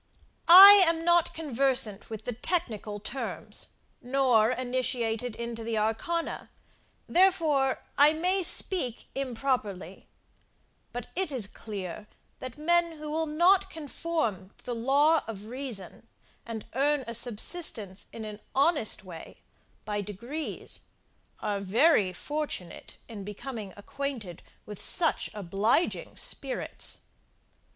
[0.47, 3.67] I am not conversant with the technical terms,
[4.01, 6.49] nor initiated into the arcana,
[7.07, 10.07] therefore I may speak improperly;
[10.91, 12.07] but it is clear,
[12.39, 16.07] that men who will not conform to the law of reason,
[16.47, 19.43] and earn a subsistence in an honest way,
[19.85, 20.79] by degrees,
[21.41, 27.01] are very fortunate in becoming acquainted with such obliging spirits.